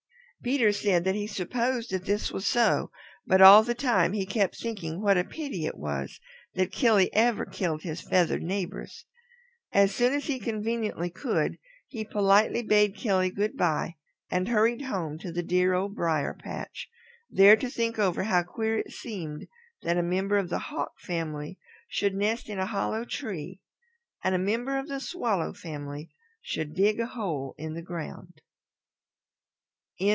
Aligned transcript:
Peter 0.43 0.71
said 0.71 1.03
that 1.03 1.13
he 1.13 1.27
supposed 1.27 1.91
that 1.91 2.05
this 2.05 2.31
was 2.31 2.47
so, 2.47 2.89
but 3.27 3.41
all 3.43 3.61
the 3.61 3.75
time 3.75 4.11
he 4.13 4.25
kept 4.25 4.59
thinking 4.59 4.99
what 4.99 5.15
a 5.15 5.23
pity 5.23 5.67
it 5.67 5.77
was 5.77 6.19
that 6.55 6.71
Killy 6.71 7.13
ever 7.13 7.45
killed 7.45 7.83
his 7.83 8.01
feathered 8.01 8.41
neighbors. 8.41 9.05
As 9.71 9.93
soon 9.93 10.13
as 10.15 10.25
he 10.25 10.39
conveniently 10.39 11.11
could 11.11 11.59
he 11.87 12.03
politely 12.03 12.63
bade 12.63 12.95
Killy 12.95 13.29
good 13.29 13.55
by 13.55 13.97
and 14.31 14.47
hurried 14.47 14.81
home 14.81 15.19
to 15.19 15.31
the 15.31 15.43
dear 15.43 15.75
Old 15.75 15.93
Briar 15.93 16.33
patch, 16.33 16.89
there 17.29 17.55
to 17.57 17.69
think 17.69 17.99
over 17.99 18.23
how 18.23 18.41
queer 18.41 18.79
it 18.79 18.89
seemed 18.91 19.47
that 19.83 19.95
a 19.99 20.01
member 20.01 20.39
of 20.39 20.49
the 20.49 20.57
hawk 20.73 20.93
family 21.01 21.59
should 21.87 22.15
nest 22.15 22.49
in 22.49 22.57
a 22.57 22.65
hollow 22.65 23.05
tree 23.05 23.61
and 24.23 24.33
a 24.33 24.39
member 24.39 24.79
of 24.79 24.87
the 24.87 24.99
Swallow 24.99 25.53
family 25.53 26.09
should 26.41 26.73
dig 26.73 26.99
a 26.99 27.05
hole 27.05 27.53
in 27.59 27.75
the 27.75 27.83
ground. 27.83 28.41